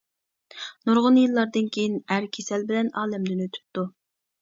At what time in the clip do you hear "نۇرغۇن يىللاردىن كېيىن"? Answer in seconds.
0.89-2.01